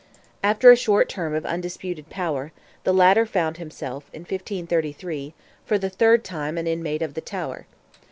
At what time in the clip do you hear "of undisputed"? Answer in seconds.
1.35-2.09